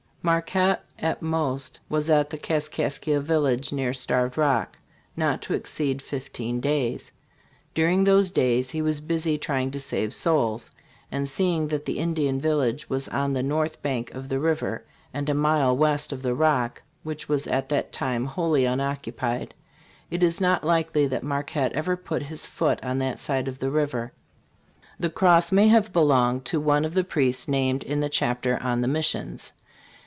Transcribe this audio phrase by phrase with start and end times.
[0.23, 4.77] Marquette at most was at the Kas kaskia village near Starved Rock
[5.17, 7.11] not to exceed fifteen days.
[7.73, 10.69] During those days he was busy trying to save souls;
[11.11, 15.27] and seeing that the Indian village was on the north bank of the river and
[15.27, 19.55] a mile west of the Rock, which was at that time wholly unoccupied,
[20.11, 23.71] it is not likely that Marquette ever put his foot on that side of the
[23.71, 24.13] river.
[24.99, 28.81] The cross may have belonged to one of the priests named in the chapter on"
[28.81, 29.51] The Missions."